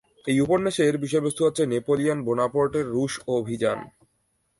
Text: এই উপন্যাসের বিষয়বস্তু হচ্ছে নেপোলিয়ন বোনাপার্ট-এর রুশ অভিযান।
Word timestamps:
এই 0.27 0.37
উপন্যাসের 0.39 0.93
বিষয়বস্তু 0.97 1.41
হচ্ছে 1.45 1.63
নেপোলিয়ন 1.65 2.19
বোনাপার্ট-এর 2.25 2.85
রুশ 2.87 3.13
অভিযান। 3.27 3.79